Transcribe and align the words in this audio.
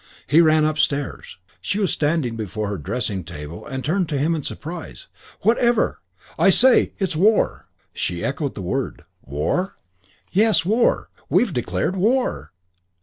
He 0.25 0.41
ran 0.41 0.65
upstairs. 0.65 1.37
She 1.61 1.77
was 1.79 1.91
standing 1.91 2.35
before 2.35 2.69
her 2.69 2.79
dressing 2.79 3.23
table 3.23 3.67
and 3.67 3.85
turned 3.85 4.09
to 4.09 4.17
him 4.17 4.33
in 4.33 4.41
surprise. 4.41 5.07
"Whatever" 5.41 6.01
"I 6.39 6.49
say, 6.49 6.93
it's 6.97 7.15
war!" 7.15 7.67
She 7.93 8.25
echoed 8.25 8.55
the 8.55 8.63
word. 8.63 9.03
"War?" 9.21 9.77
"Yes, 10.31 10.65
war. 10.65 11.11
We've 11.29 11.53
declared 11.53 11.95
war!" 11.95 12.51